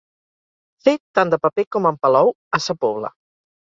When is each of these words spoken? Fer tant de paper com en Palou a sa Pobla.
Fer 0.87 0.95
tant 1.19 1.35
de 1.35 1.41
paper 1.45 1.69
com 1.77 1.91
en 1.93 2.03
Palou 2.05 2.37
a 2.61 2.65
sa 2.69 2.81
Pobla. 2.85 3.19